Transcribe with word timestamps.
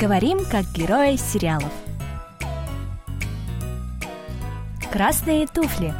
Говорим, 0.00 0.44
как 0.44 0.64
герои 0.72 1.16
сериалов. 1.16 1.72
Красные 4.92 5.48
туфли. 5.48 5.92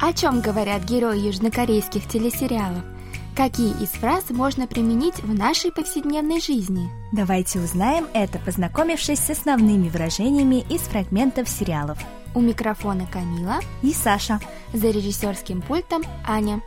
О 0.00 0.12
чем 0.12 0.40
говорят 0.40 0.84
герои 0.84 1.18
южнокорейских 1.18 2.06
телесериалов? 2.06 2.84
Какие 3.34 3.72
из 3.82 3.88
фраз 3.88 4.30
можно 4.30 4.68
применить 4.68 5.18
в 5.24 5.34
нашей 5.34 5.72
повседневной 5.72 6.40
жизни? 6.40 6.88
Давайте 7.12 7.58
узнаем 7.58 8.06
это, 8.14 8.38
познакомившись 8.38 9.18
с 9.18 9.30
основными 9.30 9.88
выражениями 9.88 10.64
из 10.70 10.82
фрагментов 10.82 11.48
сериалов. 11.48 11.98
У 12.34 12.40
микрофона 12.40 13.08
Камила 13.10 13.58
И 13.82 13.92
Саша. 13.92 14.38
за 14.72 14.90
режиссерским 14.90 15.62
пультом 15.62 16.04
Аня. 16.24 16.62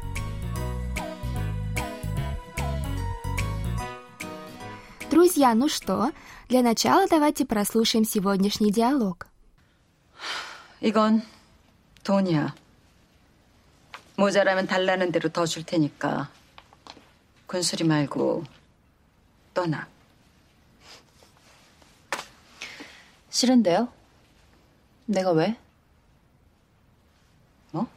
Друзья, 5.11 5.55
ну 5.55 5.69
что, 5.69 6.13
для 6.49 6.63
начала 6.63 7.07
давайте 7.09 7.45
прослушаем 7.45 8.05
сегодняшний 8.05 8.71
диалог. 8.71 9.27
이건 10.81 11.23
돈이야. 12.05 12.55
모자라면 14.17 14.67
달라는 14.67 15.13
대로 15.13 15.29
더 15.31 15.47
줄 15.47 15.65
테니까 15.65 16.31
군수리 17.47 17.85
말고 17.85 18.45
떠나. 19.55 19.89
싫은데요? 23.31 23.89
내가 25.07 25.33
왜? 25.33 25.57
뭐? 27.73 27.89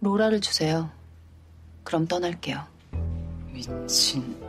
로라를 0.00 0.40
주세요. 0.40 0.90
그럼 1.84 2.06
떠날게요. 2.06 2.66
미친. 3.52 4.47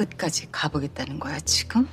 끝까지 0.00 0.48
가보겠다는 0.52 1.18
거야, 1.18 1.40
지금? 1.40 1.88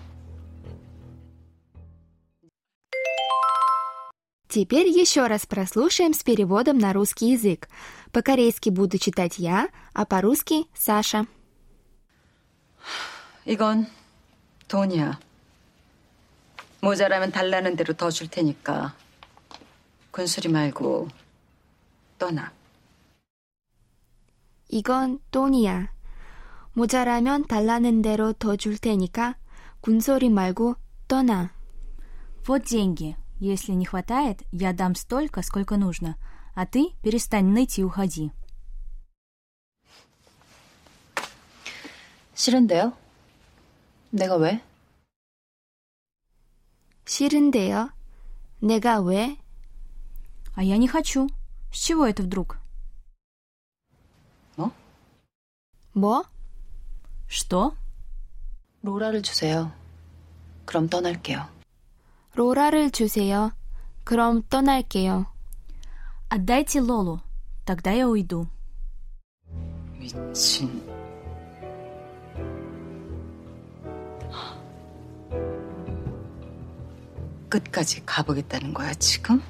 Теперь 4.48 4.88
еще 4.88 5.26
раз 5.26 5.46
прослушаем 5.48 6.14
с 6.14 6.22
переводом 6.24 6.78
на 6.78 6.94
русский 6.94 7.32
язык. 7.32 7.68
По-корейски 8.12 8.70
буду 8.70 9.00
читать 9.00 9.40
я, 9.40 9.70
а 9.94 10.06
по-русски 10.06 10.68
Саша. 10.76 11.26
이건 13.46 13.88
돈이야. 14.68 15.20
모자라면 16.82 17.32
달라는 17.32 17.76
대로 17.76 17.94
더 17.94 18.12
줄 18.12 18.28
테니까 18.28 18.94
군수리 20.12 20.50
말고 20.50 21.08
떠나. 22.20 22.52
이건 24.70 25.20
돈이야. 25.32 25.92
모자라면 26.78 27.46
달라는 27.46 28.02
대로 28.02 28.34
더 28.34 28.56
줄 28.56 28.78
테니까 28.78 29.36
군소리 29.82 30.30
말고 30.30 30.76
떠나. 31.08 31.52
Вот 32.46 32.64
деньги. 32.66 33.16
Если 33.40 33.74
не 33.74 33.86
хватает, 33.86 34.42
я 34.52 34.74
дам 34.74 34.96
столько, 34.96 35.42
сколько 35.42 35.76
нужно. 35.76 36.16
А 36.56 36.66
ты 36.66 36.94
перестань 37.04 37.48
ныть 37.48 37.80
и 37.80 37.84
уходи. 37.84 38.32
싫은데요? 42.36 42.94
내가 44.12 44.36
왜? 44.38 44.62
싫은데요. 47.06 47.90
내가 48.62 49.02
왜? 49.02 49.38
А 50.56 50.64
я 50.64 50.78
не 50.78 50.88
хочу. 50.88 51.28
С 51.72 51.78
чего 51.78 52.06
это 52.06 52.24
вдруг? 52.24 52.58
뭐? 54.56 54.72
뭐? 55.94 56.24
Что? 57.28 57.76
로라를 58.82 59.22
주세요. 59.22 59.72
그럼 60.66 60.90
떠날게요. 60.90 61.48
로라를 62.36 62.92
주세요. 62.92 63.52
그럼 64.04 64.44
떠날게요. 64.50 65.26
Отдайте 66.30 66.80
Лолу. 66.82 67.20
Тогда 67.66 67.92
я 67.92 68.08
уйду. 68.08 68.48
미친. 70.00 70.84
끝까지 77.50 78.04
가보겠다는 78.06 78.74
거야, 78.74 78.94
지금? 78.96 79.42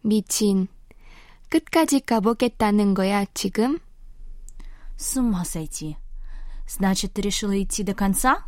미친. 0.00 0.66
끝까지 1.50 2.00
가보겠다는 2.00 2.94
거야, 2.94 3.26
지금? 3.34 3.78
С 4.97 5.17
ума 5.17 5.45
сойти. 5.45 5.97
Значит, 6.67 7.13
ты 7.13 7.21
решила 7.21 7.61
идти 7.61 7.83
до 7.83 7.93
конца? 7.93 8.39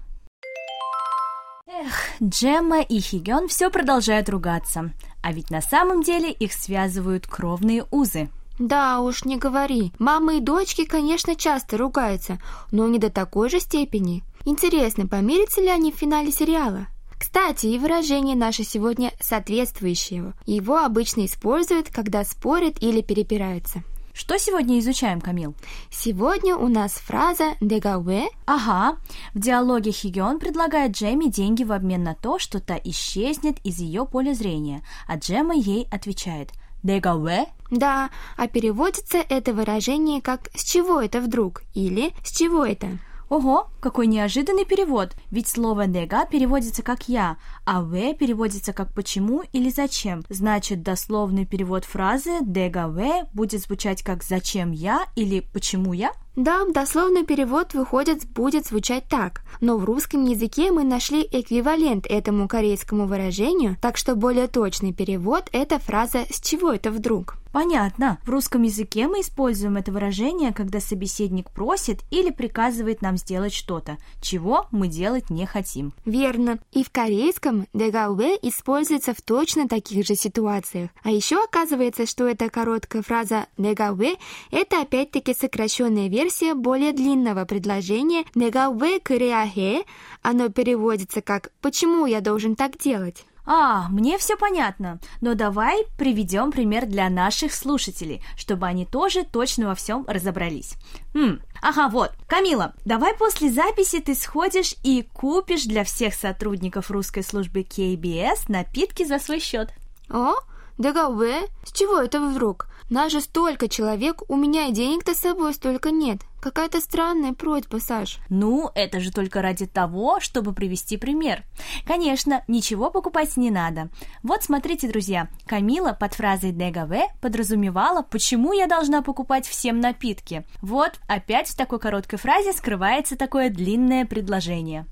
Эх, 1.68 1.94
Джемма 2.24 2.82
и 2.82 3.00
Хигён 3.00 3.48
все 3.48 3.70
продолжают 3.70 4.30
ругаться. 4.30 4.94
А 5.22 5.32
ведь 5.32 5.52
на 5.52 5.62
самом 5.62 6.02
деле 6.02 6.32
их 6.32 6.54
связывают 6.54 7.28
кровные 7.28 7.86
узы. 7.92 8.30
Да 8.58 9.02
уж, 9.02 9.26
не 9.26 9.38
говори. 9.38 9.92
Мама 10.00 10.36
и 10.36 10.40
дочки, 10.40 10.86
конечно, 10.86 11.36
часто 11.36 11.78
ругаются, 11.78 12.40
но 12.72 12.88
не 12.88 12.98
до 12.98 13.12
такой 13.12 13.50
же 13.50 13.60
степени. 13.60 14.24
Интересно, 14.46 15.06
помирятся 15.06 15.62
ли 15.62 15.68
они 15.68 15.92
в 15.92 15.96
финале 15.96 16.32
сериала? 16.32 16.88
Кстати, 17.20 17.68
и 17.68 17.78
выражение 17.78 18.36
наше 18.36 18.64
сегодня 18.64 19.12
соответствующее. 19.20 20.34
Его 20.46 20.78
обычно 20.78 21.26
используют, 21.26 21.90
когда 21.90 22.24
спорят 22.24 22.82
или 22.82 23.02
перепираются. 23.02 23.84
Что 24.18 24.40
сегодня 24.40 24.80
изучаем, 24.80 25.22
Камил? 25.22 25.54
Сегодня 25.92 26.56
у 26.56 26.68
нас 26.70 26.94
фраза 26.94 27.54
«дегаве». 27.62 28.30
Ага. 28.48 28.98
В 29.36 29.40
диалоге 29.40 29.92
Хигион 29.92 30.40
предлагает 30.40 30.94
Джейми 30.94 31.26
деньги 31.26 31.64
в 31.64 31.72
обмен 31.72 32.02
на 32.02 32.16
то, 32.16 32.40
что 32.40 32.60
та 32.60 32.80
исчезнет 32.84 33.64
из 33.64 33.78
ее 33.78 34.08
поля 34.08 34.34
зрения, 34.34 34.82
а 35.08 35.18
Джема 35.18 35.54
ей 35.54 35.88
отвечает– 35.92 36.50
Дегаве? 36.84 37.46
Да, 37.70 38.10
а 38.38 38.48
переводится 38.48 39.18
это 39.18 39.54
выражение 39.54 40.22
как 40.22 40.50
«с 40.56 40.64
чего 40.64 41.02
это 41.02 41.22
вдруг» 41.22 41.64
или 41.74 42.14
«с 42.24 42.32
чего 42.36 42.66
это». 42.66 42.98
Ого, 43.30 43.70
какой 43.82 44.08
неожиданный 44.08 44.64
перевод, 44.64 45.14
ведь 45.32 45.50
слово 45.50 45.82
«нега» 45.82 46.26
переводится 46.26 46.82
как 46.82 47.10
«я», 47.10 47.38
а 47.66 47.84
«ве» 47.84 48.14
переводится 48.14 48.72
как 48.72 48.94
«почему» 48.94 49.44
или 49.52 49.70
«зачем». 49.70 50.24
Значит, 50.30 50.82
дословный 50.82 51.46
перевод 51.46 51.84
фразы 51.84 52.38
«дега 52.42 52.88
ве» 52.88 53.26
будет 53.34 53.62
звучать 53.62 54.02
как 54.02 54.24
«зачем 54.24 54.72
я» 54.72 55.08
или 55.16 55.42
«почему 55.42 55.92
я»? 55.92 56.12
Да, 56.38 56.66
дословный 56.66 57.26
перевод 57.26 57.74
выходит 57.74 58.28
будет 58.28 58.68
звучать 58.68 59.06
так, 59.10 59.42
но 59.60 59.76
в 59.76 59.86
русском 59.86 60.24
языке 60.24 60.72
мы 60.72 60.84
нашли 60.84 61.28
эквивалент 61.32 62.06
этому 62.06 62.48
корейскому 62.48 63.08
выражению, 63.08 63.76
так 63.82 63.98
что 63.98 64.16
более 64.16 64.46
точный 64.46 64.94
перевод– 64.94 65.50
это 65.52 65.80
фраза 65.80 66.26
«с 66.30 66.40
чего 66.40 66.72
это 66.72 66.92
вдруг?». 66.92 67.38
Понятно. 67.54 68.20
В 68.24 68.30
русском 68.30 68.62
языке 68.62 69.08
мы 69.08 69.22
используем 69.22 69.78
это 69.78 69.92
выражение, 69.92 70.54
когда 70.54 70.80
собеседник 70.80 71.50
просит 71.50 72.02
или 72.12 72.30
приказывает 72.30 73.02
нам 73.02 73.18
сделать 73.18 73.54
что-то, 73.54 73.98
чего 74.22 74.68
мы 74.70 74.88
делать 74.88 75.32
не 75.32 75.48
хотим. 75.48 75.94
Верно. 76.06 76.60
И 76.72 76.84
в 76.84 76.92
корейском 76.92 77.66
«дэгауэ» 77.74 78.38
используется 78.44 79.16
в 79.16 79.22
точно 79.24 79.68
таких 79.68 80.06
же 80.06 80.14
ситуациях. 80.14 80.92
А 81.04 81.10
еще 81.10 81.44
оказывается, 81.44 82.06
что 82.06 82.28
эта 82.28 82.50
короткая 82.50 83.02
фраза 83.02 83.48
«дэгауэ»— 83.58 84.18
это 84.52 84.82
опять-таки 84.82 85.34
сокращенная 85.34 86.10
версия 86.10 86.27
версия 86.28 86.56
более 86.56 86.92
длинного 86.92 87.46
предложения 87.46 88.26
«Нега 88.36 88.70
ве 88.70 89.00
криахе», 89.00 89.86
оно 90.22 90.50
переводится 90.50 91.22
как 91.22 91.52
«Почему 91.62 92.06
я 92.06 92.20
должен 92.20 92.58
так 92.58 92.78
делать?» 92.78 93.26
А, 93.46 93.88
мне 93.88 94.18
все 94.18 94.36
понятно, 94.36 95.00
но 95.22 95.36
давай 95.36 95.86
приведем 95.98 96.52
пример 96.52 96.86
для 96.86 97.10
наших 97.10 97.54
слушателей, 97.54 98.22
чтобы 98.36 98.66
они 98.66 98.86
тоже 98.86 99.24
точно 99.24 99.68
во 99.68 99.76
всем 99.76 100.04
разобрались. 100.06 100.74
Хм, 101.14 101.40
ага, 101.62 101.88
вот, 101.88 102.12
Камила, 102.28 102.74
давай 102.84 103.14
после 103.16 103.50
записи 103.50 104.02
ты 104.02 104.14
сходишь 104.14 104.76
и 104.84 105.08
купишь 105.14 105.64
для 105.64 105.86
всех 105.86 106.14
сотрудников 106.14 106.92
русской 106.92 107.24
службы 107.24 107.62
KBS 107.62 108.50
напитки 108.50 109.06
за 109.06 109.18
свой 109.18 109.40
счет. 109.40 109.70
О, 110.10 110.34
дэгауэ? 110.78 111.48
С 111.64 111.72
чего 111.72 112.00
это 112.00 112.20
вдруг? 112.20 112.68
Нас 112.90 113.12
же 113.12 113.20
столько 113.20 113.68
человек, 113.68 114.22
у 114.30 114.38
меня 114.38 114.68
и 114.68 114.72
денег-то 114.72 115.14
с 115.14 115.20
собой 115.20 115.54
столько 115.54 115.92
нет. 115.92 116.22
Какая-то 116.40 116.80
странная 116.80 117.34
просьба, 117.34 117.80
Саш. 117.80 118.20
Ну, 118.30 118.70
это 118.76 119.02
же 119.02 119.12
только 119.12 119.42
ради 119.42 119.66
того, 119.66 120.22
чтобы 120.22 120.54
привести 120.54 120.96
пример. 120.96 121.44
Конечно, 121.86 122.44
ничего 122.48 122.90
покупать 122.90 123.36
не 123.36 123.52
надо. 123.52 123.90
Вот 124.24 124.44
смотрите, 124.44 124.88
друзья, 124.88 125.28
Камила 125.46 125.92
под 125.92 126.14
фразой 126.14 126.54
«дэгавэ» 126.54 127.08
подразумевала, 127.20 128.04
почему 128.04 128.54
я 128.54 128.68
должна 128.68 129.02
покупать 129.02 129.46
всем 129.46 129.82
напитки. 129.82 130.46
Вот, 130.62 130.94
опять 131.10 131.50
в 131.50 131.58
такой 131.58 131.80
короткой 131.80 132.20
фразе 132.20 132.54
скрывается 132.54 133.18
такое 133.18 133.50
длинное 133.50 134.06
предложение. 134.06 134.86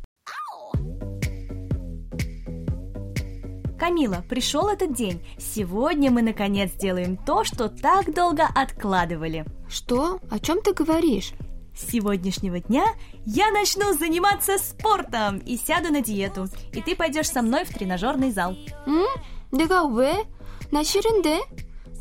Камила, 3.85 4.25
пришел 4.27 4.67
этот 4.69 4.93
день. 4.93 5.23
Сегодня 5.37 6.09
мы 6.09 6.23
наконец 6.23 6.71
сделаем 6.71 7.17
то, 7.17 7.43
что 7.43 7.69
так 7.69 8.11
долго 8.15 8.47
откладывали. 8.55 9.45
Что? 9.69 10.19
О 10.31 10.39
чем 10.39 10.63
ты 10.63 10.73
говоришь? 10.73 11.33
С 11.77 11.91
сегодняшнего 11.91 12.59
дня 12.59 12.83
я 13.27 13.51
начну 13.51 13.93
заниматься 13.93 14.57
спортом 14.57 15.37
и 15.37 15.55
сяду 15.55 15.93
на 15.93 16.01
диету. 16.01 16.47
И 16.73 16.81
ты 16.81 16.95
пойдешь 16.95 17.29
со 17.29 17.43
мной 17.43 17.63
в 17.63 17.69
тренажерный 17.69 18.31
зал. 18.31 18.55
Да 19.51 19.67
как 19.67 19.91
вы, 19.91 20.13
На 20.71 20.83
ширинде? 20.83 21.41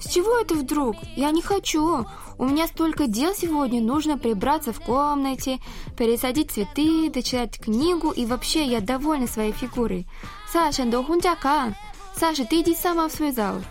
С 0.02 0.10
чего 0.10 0.38
это 0.40 0.56
вдруг? 0.56 0.96
Я 1.16 1.32
не 1.32 1.42
хочу. 1.42 2.06
У 2.38 2.46
меня 2.46 2.68
столько 2.68 3.08
дел 3.08 3.34
сегодня. 3.36 3.82
Нужно 3.82 4.18
прибраться 4.18 4.72
в 4.72 4.80
комнате, 4.80 5.60
пересадить 5.98 6.52
цветы, 6.52 7.10
дочитать 7.10 7.60
книгу. 7.60 8.12
И 8.12 8.26
вообще, 8.26 8.64
я 8.64 8.80
довольна 8.80 9.28
своей 9.28 9.52
фигурой. 9.52 10.08
Саша, 10.52 10.84
너 10.84 11.06
혼자 11.06 11.36
가. 11.36 11.74
Саша, 12.16 12.46
ты 12.46 12.62
иди 12.62 12.76
сама 12.76 13.08
в 13.10 13.12
свой 13.12 13.32
зал. 13.32 13.62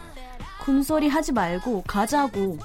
군소리 0.65 1.09
하지 1.09 1.33
말고 1.33 1.83
가자고. 1.87 2.59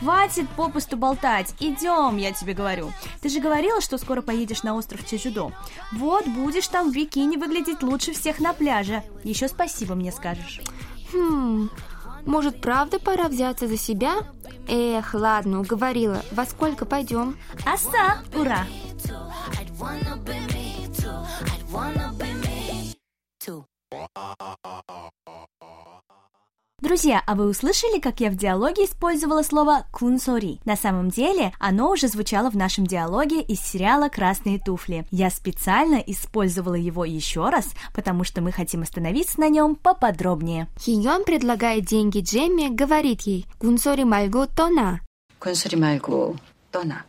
Хватит 0.00 0.48
попусту 0.56 0.96
болтать, 0.96 1.54
идем, 1.60 2.16
я 2.16 2.32
тебе 2.32 2.54
говорю. 2.54 2.92
Ты 3.20 3.28
же 3.28 3.40
говорила, 3.40 3.80
что 3.80 3.98
скоро 3.98 4.20
поедешь 4.20 4.64
на 4.64 4.74
остров 4.74 5.06
Чеджудо. 5.06 5.52
Вот 5.92 6.26
будешь 6.26 6.66
там 6.66 6.90
в 6.90 6.94
бикини 6.94 7.36
выглядеть 7.36 7.82
лучше 7.82 8.12
всех 8.12 8.40
на 8.40 8.52
пляже. 8.52 9.04
Еще 9.22 9.46
спасибо 9.46 9.94
мне 9.94 10.10
скажешь. 10.10 10.60
Хм, 11.12 11.70
может, 12.27 12.61
правда 12.61 12.99
пора 12.99 13.27
взяться 13.29 13.67
за 13.67 13.77
себя? 13.77 14.17
Эх, 14.67 15.13
ладно, 15.13 15.61
уговорила. 15.61 16.21
Во 16.31 16.45
сколько 16.45 16.85
пойдем? 16.85 17.37
Аса, 17.65 18.19
ура! 18.35 18.67
Друзья, 26.79 27.23
а 27.25 27.33
вы 27.33 27.47
услышали, 27.47 27.99
как 27.99 28.19
я 28.19 28.29
в 28.29 28.35
диалоге 28.35 28.85
использовала 28.85 29.41
слово 29.41 29.87
«кунсори»? 29.91 30.59
На 30.63 30.75
самом 30.75 31.09
деле, 31.09 31.51
оно 31.57 31.89
уже 31.89 32.07
звучало 32.07 32.51
в 32.51 32.55
нашем 32.55 32.85
диалоге 32.85 33.41
из 33.41 33.61
сериала 33.61 34.09
«Красные 34.09 34.59
туфли». 34.59 35.03
Я 35.09 35.31
специально 35.31 35.95
использовала 35.95 36.75
его 36.75 37.03
еще 37.03 37.49
раз, 37.49 37.73
потому 37.95 38.23
что 38.23 38.41
мы 38.41 38.51
хотим 38.51 38.83
остановиться 38.83 39.39
на 39.39 39.49
нем 39.49 39.75
поподробнее. 39.75 40.67
Хиньон 40.79 41.23
предлагает 41.23 41.85
деньги 41.85 42.19
Джемме, 42.19 42.69
говорит 42.69 43.21
ей 43.21 43.47
«кунсори 43.57 44.03
мальгу 44.03 44.45
тона». 44.45 45.01
«Кунсори 45.39 45.77
мальгу 45.77 46.35
тона». 46.71 47.05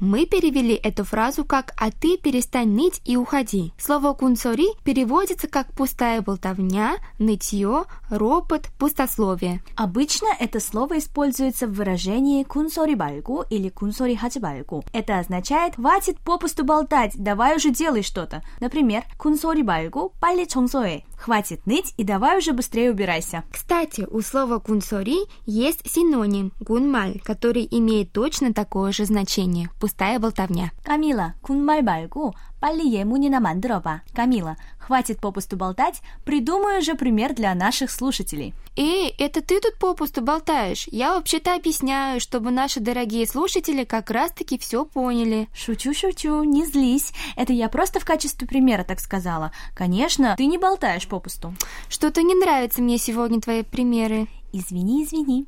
Мы 0.00 0.26
перевели 0.26 0.74
эту 0.74 1.02
фразу 1.02 1.44
как 1.44 1.74
«а 1.76 1.90
ты 1.90 2.16
перестань 2.16 2.68
ныть 2.68 3.00
и 3.04 3.16
уходи». 3.16 3.72
Слово 3.78 4.14
«кунсори» 4.14 4.68
переводится 4.84 5.48
как 5.48 5.72
«пустая 5.72 6.22
болтовня», 6.22 6.98
«нытье», 7.18 7.84
«ропот», 8.08 8.68
«пустословие». 8.78 9.60
Обычно 9.74 10.28
это 10.38 10.60
слово 10.60 10.98
используется 10.98 11.66
в 11.66 11.72
выражении 11.72 12.44
«кунсори 12.44 12.94
бальгу» 12.94 13.44
или 13.50 13.70
«кунсори 13.70 14.14
хаджи 14.14 14.38
бальгу». 14.38 14.84
Это 14.92 15.18
означает 15.18 15.74
«хватит 15.74 16.18
попусту 16.20 16.64
болтать, 16.64 17.14
давай 17.16 17.56
уже 17.56 17.70
делай 17.70 18.02
что-то». 18.02 18.42
Например, 18.60 19.02
«кунсори 19.16 19.62
бальгу 19.62 20.12
палли 20.20 20.44
чонсоэ» 20.44 21.02
Хватит 21.18 21.66
ныть 21.66 21.94
и 21.96 22.04
давай 22.04 22.38
уже 22.38 22.52
быстрее 22.52 22.90
убирайся. 22.90 23.44
Кстати, 23.50 24.06
у 24.08 24.20
слова 24.20 24.58
кунсори 24.60 25.18
есть 25.46 25.88
синоним 25.90 26.52
гунмаль, 26.60 27.20
который 27.24 27.66
имеет 27.70 28.12
точно 28.12 28.54
такое 28.54 28.92
же 28.92 29.04
значение– 29.04 29.70
пустая 29.80 30.18
болтовня. 30.20 30.70
Камила, 30.84 31.34
кунмаль 31.42 31.82
말고 31.82 32.34
Полли 32.60 32.86
Емунина 32.86 33.40
Мандроба. 33.40 34.02
Камила, 34.14 34.56
хватит 34.78 35.20
попусту 35.20 35.56
болтать, 35.56 36.02
придумаю 36.24 36.80
уже 36.80 36.94
пример 36.94 37.34
для 37.34 37.54
наших 37.54 37.90
слушателей. 37.90 38.52
Эй, 38.76 39.14
это 39.18 39.42
ты 39.42 39.60
тут 39.60 39.78
попусту 39.78 40.22
болтаешь? 40.22 40.88
Я 40.90 41.14
вообще-то 41.14 41.54
объясняю, 41.54 42.20
чтобы 42.20 42.50
наши 42.50 42.80
дорогие 42.80 43.26
слушатели 43.26 43.84
как 43.84 44.10
раз-таки 44.10 44.58
все 44.58 44.84
поняли. 44.84 45.48
Шучу-шучу, 45.54 46.42
не 46.42 46.66
злись. 46.66 47.12
Это 47.36 47.52
я 47.52 47.68
просто 47.68 48.00
в 48.00 48.04
качестве 48.04 48.46
примера 48.46 48.82
так 48.84 49.00
сказала. 49.00 49.52
Конечно, 49.74 50.34
ты 50.36 50.46
не 50.46 50.58
болтаешь 50.58 51.06
попусту. 51.06 51.54
Что-то 51.88 52.22
не 52.22 52.34
нравятся 52.34 52.82
мне 52.82 52.98
сегодня 52.98 53.40
твои 53.40 53.62
примеры. 53.62 54.26
Извини, 54.52 55.04
извини. 55.04 55.46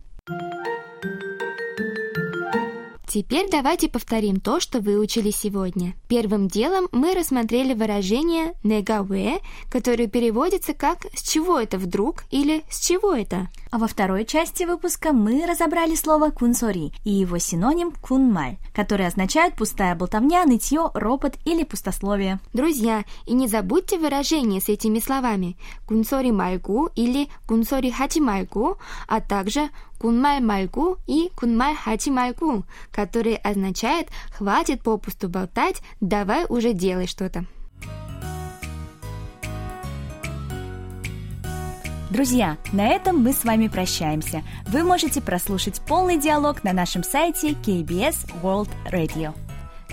Теперь 3.13 3.51
давайте 3.51 3.89
повторим 3.89 4.39
то, 4.39 4.61
что 4.61 4.79
выучили 4.79 5.33
сегодня. 5.33 5.95
Первым 6.07 6.47
делом 6.47 6.87
мы 6.93 7.13
рассмотрели 7.13 7.75
выражение 7.75 8.55
«негаве», 8.63 9.41
которое 9.69 10.07
переводится 10.07 10.75
как 10.75 11.07
«с 11.13 11.29
чего 11.29 11.59
это 11.59 11.77
вдруг» 11.77 12.23
или 12.31 12.63
«с 12.71 12.79
чего 12.79 13.13
это?». 13.13 13.49
А 13.73 13.79
во 13.79 13.89
второй 13.89 14.25
части 14.25 14.63
выпуска 14.63 15.13
мы 15.13 15.45
разобрали 15.45 15.97
слово 15.97 16.31
«кунсори» 16.31 16.93
и 17.03 17.11
его 17.11 17.39
синоним 17.39 17.91
«кунмаль», 17.91 18.59
который 18.73 19.09
означает 19.09 19.57
«пустая 19.57 19.97
болтовня», 19.97 20.45
«нытье», 20.45 20.93
«ропот» 20.95 21.35
или 21.45 21.65
«пустословие». 21.65 22.39
Друзья, 22.53 23.05
и 23.27 23.35
не 23.35 23.49
забудьте 23.49 23.99
выражение 23.99 24.61
с 24.61 24.69
этими 24.69 25.01
словами 25.01 25.57
«кунсори 25.85 26.31
мальгу» 26.31 26.91
или 26.95 27.29
«кунсори 27.49 27.91
хати 27.91 28.21
мальгу», 28.21 28.79
а 29.09 29.21
также 29.21 29.69
«кунмаль 30.01 30.43
мальгу» 30.43 30.97
и 31.07 31.31
«кунмаль 31.37 31.77
хати 31.77 32.09
мальгу», 32.11 32.65
который 32.91 33.35
означает 33.35 34.09
«хватит 34.33 34.83
попусту 34.83 35.29
болтать, 35.29 35.83
давай 36.01 36.47
уже 36.49 36.73
делай 36.73 37.07
что-то». 37.07 37.45
Друзья, 42.11 42.57
на 42.73 42.89
этом 42.89 43.19
мы 43.23 43.33
с 43.33 43.45
вами 43.45 43.69
прощаемся. 43.69 44.43
Вы 44.67 44.83
можете 44.83 45.21
прослушать 45.21 45.81
полный 45.87 46.19
диалог 46.19 46.65
на 46.65 46.73
нашем 46.73 47.05
сайте 47.05 47.51
KBS 47.51 48.29
World 48.43 48.71
Radio. 48.91 49.33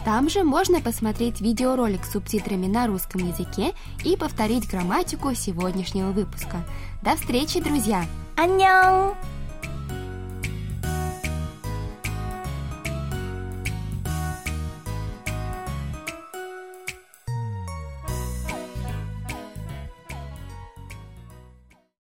Там 0.03 0.29
же 0.29 0.43
можно 0.43 0.81
посмотреть 0.81 1.41
видеоролик 1.41 2.05
с 2.05 2.13
субтитрами 2.13 2.65
на 2.65 2.87
русском 2.87 3.27
языке 3.27 3.73
и 4.03 4.15
повторить 4.15 4.67
грамматику 4.67 5.35
сегодняшнего 5.35 6.11
выпуска. 6.11 6.65
До 7.03 7.15
встречи, 7.15 7.59
друзья! 7.59 8.05
안녕! 8.35 9.36